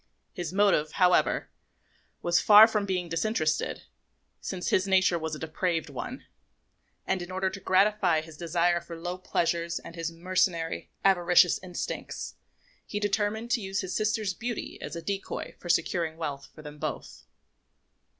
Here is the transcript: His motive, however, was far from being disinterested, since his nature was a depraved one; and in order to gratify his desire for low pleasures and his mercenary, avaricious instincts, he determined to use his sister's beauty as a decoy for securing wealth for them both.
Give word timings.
His 0.33 0.51
motive, 0.51 0.93
however, 0.93 1.51
was 2.23 2.39
far 2.41 2.65
from 2.67 2.87
being 2.87 3.07
disinterested, 3.07 3.83
since 4.39 4.69
his 4.69 4.87
nature 4.87 5.19
was 5.19 5.35
a 5.35 5.39
depraved 5.39 5.91
one; 5.91 6.25
and 7.05 7.21
in 7.21 7.29
order 7.29 7.51
to 7.51 7.59
gratify 7.59 8.21
his 8.21 8.35
desire 8.35 8.81
for 8.81 8.97
low 8.97 9.19
pleasures 9.19 9.77
and 9.77 9.93
his 9.93 10.11
mercenary, 10.11 10.89
avaricious 11.05 11.59
instincts, 11.61 12.33
he 12.87 12.99
determined 12.99 13.51
to 13.51 13.61
use 13.61 13.81
his 13.81 13.95
sister's 13.95 14.33
beauty 14.33 14.79
as 14.81 14.95
a 14.95 15.03
decoy 15.03 15.53
for 15.59 15.69
securing 15.69 16.17
wealth 16.17 16.49
for 16.55 16.63
them 16.63 16.79
both. 16.79 17.27